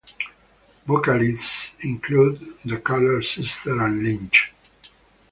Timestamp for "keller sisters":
2.79-3.79